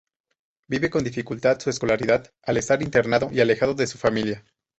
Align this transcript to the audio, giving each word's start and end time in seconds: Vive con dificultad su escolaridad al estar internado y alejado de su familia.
Vive 0.67 0.89
con 0.89 1.03
dificultad 1.03 1.59
su 1.59 1.69
escolaridad 1.69 2.33
al 2.41 2.57
estar 2.57 2.81
internado 2.81 3.29
y 3.31 3.39
alejado 3.39 3.75
de 3.75 3.85
su 3.85 3.99
familia. 3.99 4.43